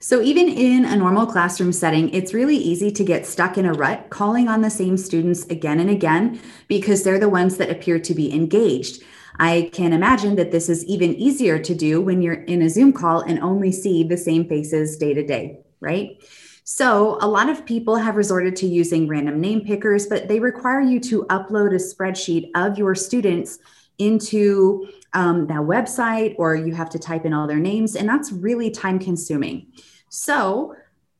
So, 0.01 0.21
even 0.21 0.49
in 0.49 0.85
a 0.85 0.97
normal 0.97 1.27
classroom 1.27 1.73
setting, 1.73 2.11
it's 2.11 2.35
really 2.35 2.57
easy 2.57 2.91
to 2.93 3.05
get 3.05 3.27
stuck 3.27 3.57
in 3.57 3.65
a 3.65 3.73
rut 3.73 4.11
calling 4.11 4.49
on 4.49 4.61
the 4.61 4.69
same 4.69 4.99
students 4.99 5.47
again 5.47 5.81
and 5.81 5.89
again 5.89 6.41
because 6.69 7.05
they're 7.05 7.19
the 7.19 7.29
ones 7.29 7.57
that 7.57 7.71
appear 7.71 7.99
to 7.99 8.15
be 8.15 8.35
engaged. 8.35 9.03
I 9.39 9.71
can 9.73 9.93
imagine 9.93 10.37
that 10.37 10.53
this 10.53 10.69
is 10.69 10.85
even 10.85 11.15
easier 11.15 11.59
to 11.59 11.75
do 11.75 12.01
when 12.01 12.23
you're 12.23 12.45
in 12.45 12.63
a 12.63 12.71
Zoom 12.71 12.93
call 12.93 13.21
and 13.21 13.41
only 13.41 13.73
see 13.73 14.05
the 14.05 14.17
same 14.17 14.49
faces 14.49 14.97
day 14.97 15.13
to 15.15 15.27
day, 15.27 15.59
right? 15.81 16.23
So, 16.67 17.19
a 17.21 17.29
lot 17.29 17.51
of 17.51 17.67
people 17.67 17.97
have 17.97 18.17
resorted 18.17 18.57
to 18.57 18.67
using 18.67 19.07
random 19.07 19.39
name 19.39 19.61
pickers, 19.61 20.07
but 20.07 20.29
they 20.29 20.41
require 20.41 20.81
you 20.81 20.99
to 21.01 21.25
upload 21.25 21.73
a 21.73 21.79
spreadsheet 21.79 22.51
of 22.55 22.79
your 22.79 22.95
students 22.95 23.59
into 23.99 24.89
um, 25.13 25.47
that 25.49 25.59
website, 25.59 26.35
or 26.39 26.57
you 26.57 26.75
have 26.75 26.89
to 26.91 26.99
type 26.99 27.27
in 27.27 27.35
all 27.35 27.47
their 27.47 27.59
names, 27.59 27.97
and 27.97 28.09
that's 28.09 28.33
really 28.33 28.71
time 28.71 28.99
consuming. 28.99 29.67
So, 30.09 30.75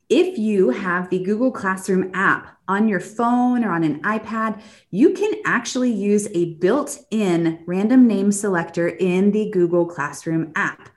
if 0.09 0.37
you 0.37 0.69
have 0.69 1.09
the 1.09 1.23
Google 1.23 1.51
Classroom 1.51 2.11
app 2.13 2.57
on 2.67 2.87
your 2.87 2.99
phone 2.99 3.63
or 3.63 3.71
on 3.71 3.83
an 3.83 4.01
iPad, 4.03 4.61
you 4.91 5.13
can 5.13 5.33
actually 5.45 5.91
use 5.91 6.27
a 6.33 6.55
built 6.55 6.99
in 7.11 7.63
random 7.65 8.07
name 8.07 8.31
selector 8.31 8.87
in 8.87 9.31
the 9.31 9.49
Google 9.51 9.85
Classroom 9.85 10.51
app. 10.55 10.89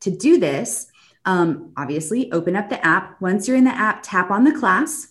To 0.00 0.10
do 0.10 0.38
this, 0.38 0.86
um, 1.24 1.72
obviously 1.76 2.30
open 2.32 2.56
up 2.56 2.68
the 2.68 2.84
app. 2.86 3.20
Once 3.20 3.46
you're 3.46 3.56
in 3.56 3.64
the 3.64 3.70
app, 3.70 4.02
tap 4.02 4.30
on 4.30 4.44
the 4.44 4.58
class, 4.58 5.08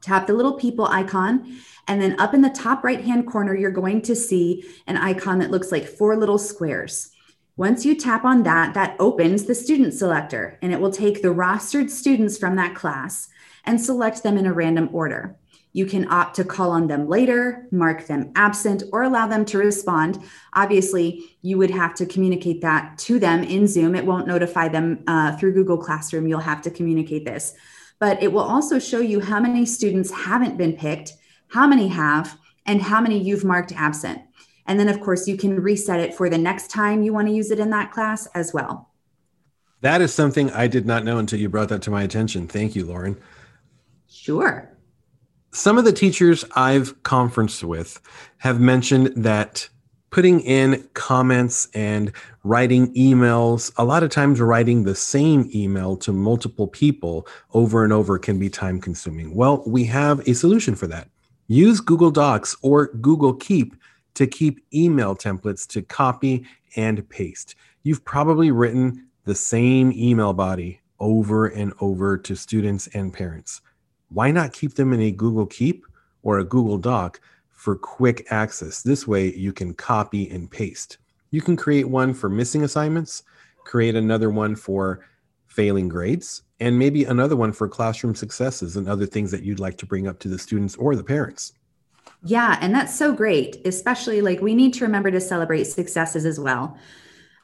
tap 0.00 0.26
the 0.26 0.32
little 0.32 0.54
people 0.54 0.86
icon, 0.86 1.56
and 1.86 2.00
then 2.00 2.18
up 2.20 2.34
in 2.34 2.42
the 2.42 2.50
top 2.50 2.82
right 2.82 3.04
hand 3.04 3.26
corner, 3.26 3.54
you're 3.54 3.70
going 3.70 4.02
to 4.02 4.16
see 4.16 4.64
an 4.86 4.96
icon 4.96 5.38
that 5.40 5.50
looks 5.50 5.70
like 5.70 5.86
four 5.86 6.16
little 6.16 6.38
squares. 6.38 7.10
Once 7.56 7.86
you 7.86 7.94
tap 7.94 8.24
on 8.24 8.42
that, 8.42 8.74
that 8.74 8.96
opens 8.98 9.44
the 9.44 9.54
student 9.54 9.94
selector 9.94 10.58
and 10.60 10.72
it 10.72 10.80
will 10.80 10.90
take 10.90 11.22
the 11.22 11.28
rostered 11.28 11.88
students 11.88 12.36
from 12.36 12.56
that 12.56 12.74
class 12.74 13.28
and 13.64 13.80
select 13.80 14.22
them 14.22 14.36
in 14.36 14.46
a 14.46 14.52
random 14.52 14.88
order. 14.92 15.36
You 15.72 15.86
can 15.86 16.10
opt 16.10 16.36
to 16.36 16.44
call 16.44 16.70
on 16.70 16.88
them 16.88 17.08
later, 17.08 17.66
mark 17.70 18.06
them 18.06 18.32
absent, 18.34 18.82
or 18.92 19.02
allow 19.02 19.26
them 19.26 19.44
to 19.46 19.58
respond. 19.58 20.22
Obviously, 20.52 21.36
you 21.42 21.58
would 21.58 21.70
have 21.70 21.94
to 21.96 22.06
communicate 22.06 22.60
that 22.62 22.98
to 22.98 23.18
them 23.18 23.42
in 23.42 23.66
Zoom. 23.66 23.94
It 23.94 24.06
won't 24.06 24.28
notify 24.28 24.68
them 24.68 25.02
uh, 25.06 25.36
through 25.36 25.54
Google 25.54 25.78
Classroom. 25.78 26.28
You'll 26.28 26.40
have 26.40 26.62
to 26.62 26.70
communicate 26.70 27.24
this. 27.24 27.54
But 27.98 28.22
it 28.22 28.32
will 28.32 28.42
also 28.42 28.78
show 28.78 29.00
you 29.00 29.20
how 29.20 29.40
many 29.40 29.66
students 29.66 30.12
haven't 30.12 30.56
been 30.56 30.74
picked, 30.74 31.12
how 31.48 31.66
many 31.66 31.88
have, 31.88 32.38
and 32.66 32.80
how 32.80 33.00
many 33.00 33.18
you've 33.18 33.44
marked 33.44 33.72
absent. 33.72 34.22
And 34.66 34.80
then, 34.80 34.88
of 34.88 35.00
course, 35.00 35.28
you 35.28 35.36
can 35.36 35.60
reset 35.60 36.00
it 36.00 36.14
for 36.14 36.30
the 36.30 36.38
next 36.38 36.70
time 36.70 37.02
you 37.02 37.12
want 37.12 37.28
to 37.28 37.34
use 37.34 37.50
it 37.50 37.58
in 37.58 37.70
that 37.70 37.92
class 37.92 38.26
as 38.34 38.52
well. 38.54 38.90
That 39.82 40.00
is 40.00 40.14
something 40.14 40.50
I 40.50 40.66
did 40.66 40.86
not 40.86 41.04
know 41.04 41.18
until 41.18 41.38
you 41.38 41.48
brought 41.50 41.68
that 41.68 41.82
to 41.82 41.90
my 41.90 42.02
attention. 42.02 42.48
Thank 42.48 42.74
you, 42.74 42.86
Lauren. 42.86 43.20
Sure. 44.08 44.70
Some 45.50 45.76
of 45.76 45.84
the 45.84 45.92
teachers 45.92 46.44
I've 46.56 47.02
conferenced 47.02 47.62
with 47.62 48.00
have 48.38 48.60
mentioned 48.60 49.12
that 49.16 49.68
putting 50.10 50.40
in 50.40 50.88
comments 50.94 51.68
and 51.74 52.12
writing 52.44 52.94
emails, 52.94 53.72
a 53.76 53.84
lot 53.84 54.02
of 54.02 54.10
times 54.10 54.40
writing 54.40 54.84
the 54.84 54.94
same 54.94 55.50
email 55.54 55.96
to 55.96 56.12
multiple 56.12 56.68
people 56.68 57.26
over 57.52 57.84
and 57.84 57.92
over 57.92 58.18
can 58.18 58.38
be 58.38 58.48
time 58.48 58.80
consuming. 58.80 59.34
Well, 59.34 59.62
we 59.66 59.84
have 59.86 60.26
a 60.28 60.34
solution 60.34 60.76
for 60.76 60.86
that. 60.86 61.08
Use 61.48 61.80
Google 61.80 62.10
Docs 62.10 62.56
or 62.62 62.86
Google 62.94 63.34
Keep 63.34 63.74
to 64.14 64.26
keep 64.26 64.64
email 64.72 65.14
templates 65.14 65.66
to 65.68 65.82
copy 65.82 66.46
and 66.76 67.08
paste. 67.08 67.54
You've 67.82 68.04
probably 68.04 68.50
written 68.50 69.08
the 69.24 69.34
same 69.34 69.92
email 69.92 70.32
body 70.32 70.80
over 71.00 71.46
and 71.46 71.72
over 71.80 72.16
to 72.18 72.36
students 72.36 72.86
and 72.88 73.12
parents 73.12 73.60
why 74.14 74.30
not 74.30 74.52
keep 74.52 74.74
them 74.74 74.92
in 74.92 75.00
a 75.00 75.10
Google 75.10 75.46
Keep 75.46 75.84
or 76.22 76.38
a 76.38 76.44
Google 76.44 76.78
Doc 76.78 77.20
for 77.50 77.76
quick 77.76 78.26
access? 78.30 78.82
This 78.82 79.06
way 79.06 79.34
you 79.34 79.52
can 79.52 79.74
copy 79.74 80.30
and 80.30 80.50
paste. 80.50 80.98
You 81.30 81.42
can 81.42 81.56
create 81.56 81.88
one 81.88 82.14
for 82.14 82.28
missing 82.28 82.62
assignments, 82.62 83.24
create 83.64 83.96
another 83.96 84.30
one 84.30 84.54
for 84.54 85.04
failing 85.46 85.88
grades, 85.88 86.42
and 86.60 86.78
maybe 86.78 87.04
another 87.04 87.34
one 87.34 87.52
for 87.52 87.68
classroom 87.68 88.14
successes 88.14 88.76
and 88.76 88.88
other 88.88 89.06
things 89.06 89.32
that 89.32 89.42
you'd 89.42 89.60
like 89.60 89.76
to 89.78 89.86
bring 89.86 90.06
up 90.06 90.20
to 90.20 90.28
the 90.28 90.38
students 90.38 90.76
or 90.76 90.94
the 90.94 91.04
parents. 91.04 91.52
Yeah, 92.26 92.58
and 92.62 92.74
that's 92.74 92.94
so 92.96 93.12
great, 93.12 93.60
especially 93.66 94.22
like 94.22 94.40
we 94.40 94.54
need 94.54 94.72
to 94.74 94.84
remember 94.84 95.10
to 95.10 95.20
celebrate 95.20 95.64
successes 95.64 96.24
as 96.24 96.40
well. 96.40 96.78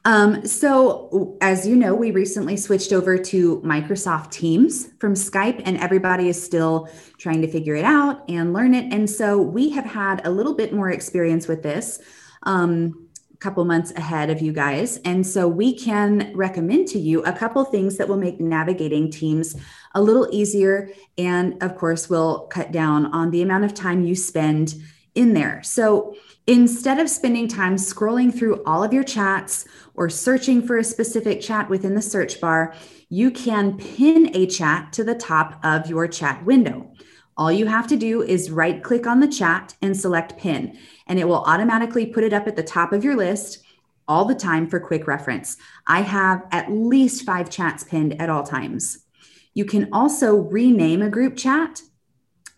Um, 0.07 0.47
so, 0.47 1.37
as 1.43 1.69
you 1.69 1.77
know, 1.77 1.95
we 1.95 2.11
recently 2.13 2.57
switched 2.57 2.91
over 2.91 3.19
to 3.19 3.61
Microsoft 3.61 4.31
Teams 4.31 4.89
from 4.99 5.13
Skype, 5.13 5.61
and 5.67 5.77
everybody 5.77 6.31
is 6.31 6.43
still 6.43 6.89
trying 7.19 7.43
to 7.43 7.49
figure 7.49 7.75
it 7.75 7.85
out 7.85 8.25
and 8.31 8.55
learn 8.55 8.73
it. 8.73 8.91
And 8.91 9.09
so, 9.11 9.39
we 9.39 9.69
have 9.71 9.85
had 9.85 10.27
a 10.27 10.31
little 10.31 10.55
bit 10.55 10.73
more 10.73 10.91
experience 10.91 11.47
with 11.47 11.63
this. 11.63 12.01
Um, 12.45 13.10
couple 13.41 13.65
months 13.65 13.91
ahead 13.93 14.31
of 14.31 14.41
you 14.41 14.53
guys. 14.53 14.99
And 14.99 15.27
so 15.27 15.49
we 15.49 15.75
can 15.77 16.31
recommend 16.35 16.89
to 16.89 16.99
you 16.99 17.23
a 17.25 17.33
couple 17.33 17.65
things 17.65 17.97
that 17.97 18.09
will 18.09 18.19
make 18.19 18.39
navigating 18.39 19.11
teams 19.11 19.57
a 19.95 20.03
little 20.03 20.29
easier. 20.31 20.91
And 21.19 21.61
of 21.63 21.77
course, 21.77 22.11
will 22.11 22.47
cut 22.49 22.71
down 22.71 23.07
on 23.07 23.31
the 23.31 23.43
amount 23.43 23.65
of 23.65 23.75
time 23.75 24.05
you 24.05 24.15
spend 24.15 24.75
in 25.15 25.33
there. 25.33 25.63
So 25.63 26.15
instead 26.47 26.99
of 26.99 27.09
spending 27.09 27.49
time 27.49 27.77
scrolling 27.77 28.33
through 28.37 28.63
all 28.65 28.85
of 28.85 28.93
your 28.93 29.05
chats 29.05 29.67
or 29.95 30.09
searching 30.09 30.65
for 30.65 30.79
a 30.79 30.85
specific 30.85 31.41
chat 31.41 31.69
within 31.69 31.95
the 31.95 32.03
search 32.03 32.41
bar, 32.41 32.75
you 33.09 33.31
can 33.31 33.77
pin 33.77 34.31
a 34.35 34.47
chat 34.47 34.93
to 34.93 35.03
the 35.03 35.15
top 35.15 35.59
of 35.65 35.89
your 35.89 36.07
chat 36.07 36.45
window. 36.45 36.93
All 37.41 37.51
you 37.51 37.65
have 37.65 37.87
to 37.87 37.97
do 37.97 38.21
is 38.21 38.51
right 38.51 38.85
click 38.85 39.07
on 39.07 39.21
the 39.21 39.27
chat 39.27 39.75
and 39.81 39.97
select 39.97 40.37
pin, 40.37 40.77
and 41.07 41.19
it 41.19 41.27
will 41.27 41.43
automatically 41.45 42.05
put 42.05 42.23
it 42.23 42.35
up 42.35 42.47
at 42.47 42.55
the 42.55 42.63
top 42.63 42.93
of 42.93 43.03
your 43.03 43.17
list 43.17 43.65
all 44.07 44.27
the 44.27 44.35
time 44.35 44.69
for 44.69 44.79
quick 44.79 45.07
reference. 45.07 45.57
I 45.87 46.03
have 46.03 46.47
at 46.53 46.71
least 46.71 47.25
five 47.25 47.49
chats 47.49 47.83
pinned 47.83 48.21
at 48.21 48.29
all 48.29 48.43
times. 48.43 49.07
You 49.55 49.65
can 49.65 49.89
also 49.91 50.37
rename 50.37 51.01
a 51.01 51.09
group 51.09 51.35
chat. 51.35 51.81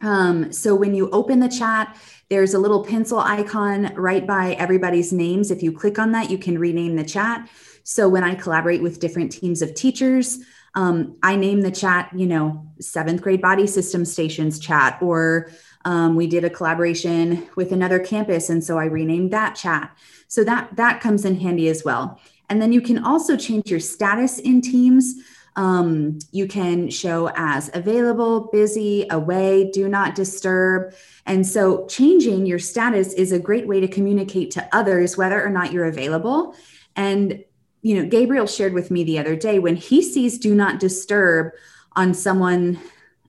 Um, 0.00 0.52
so 0.52 0.74
when 0.74 0.96
you 0.96 1.08
open 1.10 1.38
the 1.38 1.48
chat, 1.48 1.96
there's 2.28 2.54
a 2.54 2.58
little 2.58 2.84
pencil 2.84 3.20
icon 3.20 3.94
right 3.94 4.26
by 4.26 4.54
everybody's 4.54 5.12
names. 5.12 5.52
If 5.52 5.62
you 5.62 5.70
click 5.70 6.00
on 6.00 6.10
that, 6.10 6.28
you 6.28 6.38
can 6.38 6.58
rename 6.58 6.96
the 6.96 7.04
chat. 7.04 7.48
So 7.84 8.08
when 8.08 8.24
I 8.24 8.34
collaborate 8.34 8.82
with 8.82 8.98
different 8.98 9.30
teams 9.30 9.62
of 9.62 9.76
teachers, 9.76 10.40
um, 10.74 11.16
I 11.22 11.36
name 11.36 11.60
the 11.60 11.70
chat, 11.70 12.10
you 12.14 12.26
know, 12.26 12.66
seventh 12.80 13.22
grade 13.22 13.42
body 13.42 13.66
system 13.66 14.04
stations 14.04 14.58
chat, 14.58 14.98
or 15.02 15.50
um, 15.84 16.16
we 16.16 16.26
did 16.26 16.44
a 16.44 16.50
collaboration 16.50 17.48
with 17.56 17.72
another 17.72 17.98
campus, 17.98 18.48
and 18.48 18.62
so 18.64 18.78
I 18.78 18.84
renamed 18.84 19.32
that 19.32 19.54
chat. 19.54 19.96
So 20.28 20.44
that 20.44 20.76
that 20.76 21.00
comes 21.00 21.24
in 21.24 21.40
handy 21.40 21.68
as 21.68 21.84
well. 21.84 22.20
And 22.48 22.60
then 22.60 22.72
you 22.72 22.80
can 22.80 23.04
also 23.04 23.36
change 23.36 23.70
your 23.70 23.80
status 23.80 24.38
in 24.38 24.60
Teams. 24.60 25.14
Um, 25.56 26.18
you 26.30 26.48
can 26.48 26.88
show 26.88 27.30
as 27.36 27.70
available, 27.74 28.48
busy, 28.52 29.06
away, 29.10 29.70
do 29.70 29.88
not 29.88 30.14
disturb. 30.14 30.94
And 31.26 31.46
so 31.46 31.86
changing 31.86 32.46
your 32.46 32.58
status 32.58 33.12
is 33.12 33.32
a 33.32 33.38
great 33.38 33.66
way 33.66 33.80
to 33.80 33.88
communicate 33.88 34.50
to 34.52 34.66
others 34.72 35.18
whether 35.18 35.44
or 35.44 35.50
not 35.50 35.72
you're 35.72 35.84
available. 35.84 36.56
And, 36.96 37.44
you 37.82 38.00
know, 38.00 38.08
Gabriel 38.08 38.46
shared 38.46 38.72
with 38.72 38.90
me 38.90 39.04
the 39.04 39.18
other 39.18 39.36
day 39.36 39.58
when 39.58 39.76
he 39.76 40.02
sees 40.02 40.38
do 40.38 40.54
not 40.54 40.80
disturb 40.80 41.52
on 41.94 42.14
someone 42.14 42.80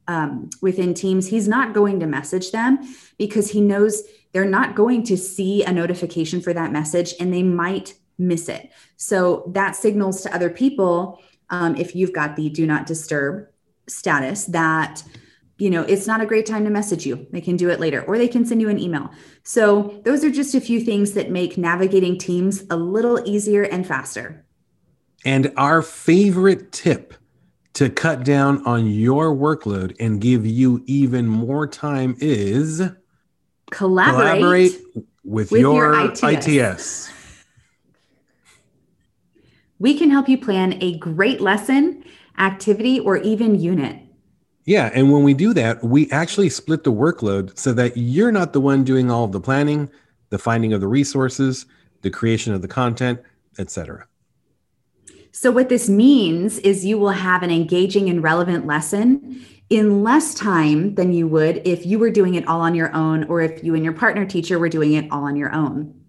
um, 0.08 0.50
within 0.62 0.94
Teams, 0.94 1.28
he's 1.28 1.48
not 1.48 1.74
going 1.74 2.00
to 2.00 2.06
message 2.06 2.52
them 2.52 2.80
because 3.18 3.52
he 3.52 3.62
knows 3.62 4.04
they're 4.32 4.46
not 4.46 4.76
going 4.76 5.04
to 5.04 5.18
see 5.18 5.64
a 5.64 5.72
notification 5.72 6.42
for 6.42 6.54
that 6.54 6.72
message 6.72 7.14
and 7.20 7.34
they 7.34 7.44
might 7.44 7.96
miss 8.18 8.50
it. 8.50 8.72
So 8.98 9.50
that 9.54 9.76
signals 9.76 10.22
to 10.22 10.34
other 10.34 10.50
people 10.50 11.22
um, 11.50 11.76
if 11.76 11.96
you've 11.96 12.14
got 12.14 12.36
the 12.36 12.50
do 12.50 12.66
not 12.66 12.86
disturb 12.86 13.48
status 13.88 14.46
that 14.46 15.04
you 15.58 15.70
know 15.70 15.84
it's 15.84 16.08
not 16.08 16.22
a 16.22 16.26
great 16.26 16.46
time 16.46 16.64
to 16.64 16.70
message 16.70 17.06
you. 17.06 17.28
They 17.32 17.42
can 17.42 17.58
do 17.58 17.70
it 17.70 17.80
later 17.80 18.02
or 18.04 18.18
they 18.18 18.28
can 18.28 18.46
send 18.46 18.62
you 18.62 18.70
an 18.70 18.80
email. 18.80 19.12
So 19.44 20.02
those 20.04 20.24
are 20.24 20.32
just 20.32 20.56
a 20.56 20.62
few 20.62 20.80
things 20.80 21.14
that 21.14 21.30
make 21.30 21.58
navigating 21.58 22.18
teams 22.18 22.64
a 22.70 22.76
little 22.76 23.22
easier 23.26 23.64
and 23.64 23.86
faster 23.86 24.43
and 25.26 25.52
our 25.58 25.82
favorite 25.82 26.72
tip 26.72 27.14
to 27.74 27.90
cut 27.90 28.24
down 28.24 28.66
on 28.66 28.88
your 28.88 29.36
workload 29.36 29.96
and 30.00 30.22
give 30.22 30.46
you 30.46 30.84
even 30.86 31.28
more 31.28 31.66
time 31.68 32.16
is 32.20 32.82
collaborate, 33.72 34.72
collaborate 34.72 34.82
with, 35.24 35.52
with 35.52 35.60
your, 35.60 35.94
your 35.94 36.12
ITS. 36.12 36.48
ITS. 36.48 37.10
We 39.80 39.98
can 39.98 40.10
help 40.12 40.30
you 40.30 40.38
plan 40.38 40.78
a 40.82 40.98
great 40.98 41.42
lesson, 41.42 42.04
activity, 42.38 43.00
or 43.00 43.18
even 43.18 43.60
unit. 43.60 44.00
Yeah. 44.66 44.92
And 44.94 45.12
when 45.12 45.24
we 45.24 45.34
do 45.34 45.54
that, 45.56 45.84
we 45.84 46.10
actually 46.12 46.50
split 46.50 46.84
the 46.84 46.92
workload 46.92 47.58
so 47.58 47.74
that 47.74 47.98
you're 47.98 48.32
not 48.32 48.54
the 48.54 48.62
one 48.62 48.84
doing 48.84 49.12
all 49.12 49.26
of 49.26 49.34
the 49.34 49.42
planning, 49.42 49.90
the 50.30 50.38
finding 50.38 50.72
of 50.72 50.80
the 50.80 50.88
resources, 50.88 51.66
the 52.02 52.10
creation 52.10 52.54
of 52.54 52.62
the 52.62 52.68
content, 52.68 53.20
etc. 53.60 54.08
So, 55.36 55.50
what 55.50 55.68
this 55.68 55.90
means 55.90 56.60
is 56.60 56.86
you 56.86 57.00
will 57.00 57.10
have 57.10 57.42
an 57.42 57.50
engaging 57.50 58.08
and 58.08 58.22
relevant 58.22 58.68
lesson 58.68 59.44
in 59.68 60.04
less 60.04 60.36
time 60.36 60.94
than 60.94 61.12
you 61.12 61.28
would 61.28 61.60
if 61.66 61.88
you 61.88 61.98
were 61.98 62.12
doing 62.12 62.36
it 62.36 62.48
all 62.48 62.62
on 62.62 62.76
your 62.76 62.94
own 62.94 63.24
or 63.24 63.42
if 63.42 63.64
you 63.64 63.74
and 63.74 63.84
your 63.84 63.94
partner 63.94 64.26
teacher 64.26 64.60
were 64.60 64.70
doing 64.70 64.94
it 64.94 65.12
all 65.12 65.24
on 65.24 65.36
your 65.36 65.52
own. 65.52 66.00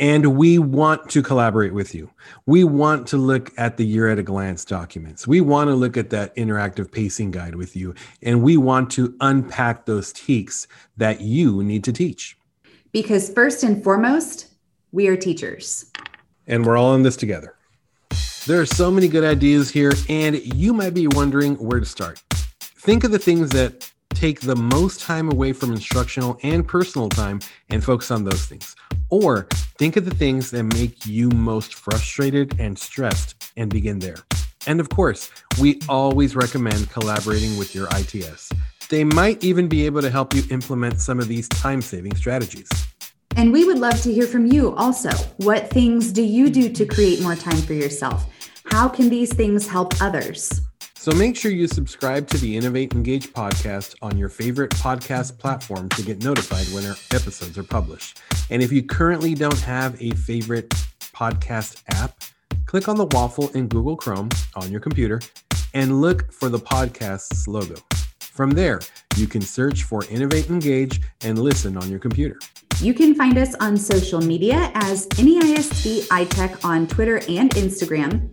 And 0.00 0.36
we 0.36 0.58
want 0.58 1.08
to 1.10 1.22
collaborate 1.22 1.72
with 1.72 1.94
you. 1.94 2.10
We 2.46 2.64
want 2.64 3.06
to 3.08 3.16
look 3.16 3.52
at 3.56 3.76
the 3.76 3.86
year 3.86 4.08
at 4.08 4.18
a 4.18 4.24
glance 4.24 4.64
documents. 4.64 5.24
We 5.24 5.40
want 5.40 5.68
to 5.68 5.74
look 5.76 5.96
at 5.96 6.10
that 6.10 6.34
interactive 6.34 6.90
pacing 6.90 7.30
guide 7.30 7.54
with 7.54 7.76
you. 7.76 7.94
And 8.22 8.42
we 8.42 8.56
want 8.56 8.90
to 8.92 9.14
unpack 9.20 9.86
those 9.86 10.12
TEKs 10.12 10.66
that 10.96 11.20
you 11.20 11.62
need 11.62 11.84
to 11.84 11.92
teach. 11.92 12.36
Because 12.90 13.32
first 13.32 13.62
and 13.62 13.84
foremost, 13.84 14.48
we 14.90 15.06
are 15.06 15.16
teachers. 15.16 15.92
And 16.48 16.66
we're 16.66 16.76
all 16.76 16.96
in 16.96 17.04
this 17.04 17.16
together. 17.16 17.54
There 18.46 18.60
are 18.60 18.66
so 18.66 18.90
many 18.90 19.08
good 19.08 19.24
ideas 19.24 19.70
here, 19.70 19.94
and 20.06 20.36
you 20.54 20.74
might 20.74 20.92
be 20.92 21.06
wondering 21.06 21.54
where 21.54 21.80
to 21.80 21.86
start. 21.86 22.22
Think 22.60 23.02
of 23.02 23.10
the 23.10 23.18
things 23.18 23.48
that 23.52 23.90
take 24.10 24.42
the 24.42 24.54
most 24.54 25.00
time 25.00 25.32
away 25.32 25.54
from 25.54 25.72
instructional 25.72 26.38
and 26.42 26.68
personal 26.68 27.08
time 27.08 27.40
and 27.70 27.82
focus 27.82 28.10
on 28.10 28.24
those 28.24 28.44
things. 28.44 28.76
Or 29.08 29.48
think 29.78 29.96
of 29.96 30.04
the 30.04 30.14
things 30.14 30.50
that 30.50 30.62
make 30.64 31.06
you 31.06 31.30
most 31.30 31.72
frustrated 31.72 32.60
and 32.60 32.78
stressed 32.78 33.50
and 33.56 33.70
begin 33.70 34.00
there. 34.00 34.18
And 34.66 34.78
of 34.78 34.90
course, 34.90 35.30
we 35.58 35.80
always 35.88 36.36
recommend 36.36 36.90
collaborating 36.90 37.56
with 37.56 37.74
your 37.74 37.88
ITS. 37.96 38.50
They 38.90 39.04
might 39.04 39.42
even 39.42 39.68
be 39.68 39.86
able 39.86 40.02
to 40.02 40.10
help 40.10 40.34
you 40.34 40.42
implement 40.50 41.00
some 41.00 41.18
of 41.18 41.28
these 41.28 41.48
time 41.48 41.80
saving 41.80 42.16
strategies. 42.16 42.68
And 43.36 43.52
we 43.52 43.64
would 43.64 43.78
love 43.78 44.00
to 44.02 44.12
hear 44.12 44.26
from 44.26 44.46
you 44.46 44.74
also. 44.76 45.10
What 45.38 45.68
things 45.70 46.12
do 46.12 46.22
you 46.22 46.50
do 46.50 46.68
to 46.68 46.86
create 46.86 47.22
more 47.22 47.34
time 47.34 47.56
for 47.56 47.72
yourself? 47.72 48.26
How 48.66 48.88
can 48.88 49.08
these 49.08 49.32
things 49.32 49.66
help 49.66 50.00
others? 50.00 50.60
So 50.94 51.12
make 51.12 51.36
sure 51.36 51.50
you 51.50 51.66
subscribe 51.66 52.28
to 52.28 52.38
the 52.38 52.56
Innovate 52.56 52.94
Engage 52.94 53.32
podcast 53.32 53.94
on 54.00 54.16
your 54.16 54.30
favorite 54.30 54.70
podcast 54.70 55.36
platform 55.38 55.88
to 55.90 56.02
get 56.02 56.24
notified 56.24 56.66
when 56.68 56.86
our 56.86 56.96
episodes 57.12 57.58
are 57.58 57.64
published. 57.64 58.20
And 58.48 58.62
if 58.62 58.72
you 58.72 58.82
currently 58.82 59.34
don't 59.34 59.60
have 59.60 60.00
a 60.00 60.12
favorite 60.12 60.70
podcast 61.00 61.82
app, 61.88 62.22
click 62.64 62.88
on 62.88 62.96
the 62.96 63.06
waffle 63.06 63.50
in 63.50 63.68
Google 63.68 63.96
Chrome 63.96 64.30
on 64.56 64.70
your 64.70 64.80
computer 64.80 65.20
and 65.74 66.00
look 66.00 66.32
for 66.32 66.48
the 66.48 66.58
podcast's 66.58 67.46
logo. 67.46 67.74
From 68.20 68.52
there, 68.52 68.80
you 69.16 69.26
can 69.26 69.42
search 69.42 69.82
for 69.82 70.04
Innovate 70.06 70.48
Engage 70.48 71.02
and 71.22 71.38
listen 71.38 71.76
on 71.76 71.90
your 71.90 71.98
computer. 71.98 72.38
You 72.80 72.92
can 72.92 73.14
find 73.14 73.38
us 73.38 73.54
on 73.60 73.76
social 73.76 74.20
media 74.20 74.70
as 74.74 75.06
NEISD 75.08 76.06
iTech 76.08 76.64
on 76.64 76.86
Twitter 76.86 77.16
and 77.28 77.50
Instagram, 77.52 78.30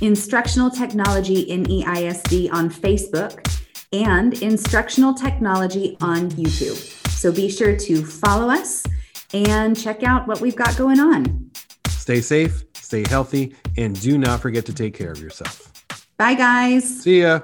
Instructional 0.00 0.70
Technology 0.70 1.46
NEISD 1.46 2.52
on 2.52 2.70
Facebook, 2.70 3.44
and 3.92 4.34
Instructional 4.42 5.14
Technology 5.14 5.96
on 6.00 6.30
YouTube. 6.32 6.76
So 7.10 7.32
be 7.32 7.50
sure 7.50 7.76
to 7.76 8.04
follow 8.04 8.50
us 8.50 8.86
and 9.34 9.76
check 9.76 10.02
out 10.02 10.28
what 10.28 10.40
we've 10.40 10.56
got 10.56 10.76
going 10.76 11.00
on. 11.00 11.50
Stay 11.88 12.20
safe, 12.20 12.64
stay 12.74 13.04
healthy, 13.08 13.56
and 13.76 14.00
do 14.00 14.16
not 14.16 14.40
forget 14.40 14.64
to 14.66 14.72
take 14.72 14.94
care 14.94 15.10
of 15.10 15.20
yourself. 15.20 15.72
Bye, 16.16 16.34
guys. 16.34 17.02
See 17.02 17.22
ya. 17.22 17.40